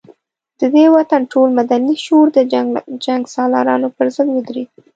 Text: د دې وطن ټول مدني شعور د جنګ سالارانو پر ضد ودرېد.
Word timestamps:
د 0.59 0.61
دې 0.75 0.85
وطن 0.95 1.21
ټول 1.33 1.47
مدني 1.59 1.93
شعور 2.03 2.27
د 2.33 2.39
جنګ 3.07 3.21
سالارانو 3.35 3.87
پر 3.97 4.07
ضد 4.15 4.27
ودرېد. 4.31 4.69